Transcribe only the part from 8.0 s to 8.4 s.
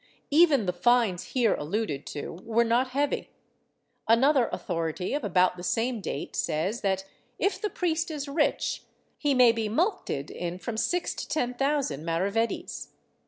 is